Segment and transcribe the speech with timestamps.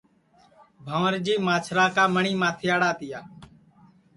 [0.83, 3.19] بھنٚورجی مانٚچھرا کا مٹؔی ماتھیڑا تِیا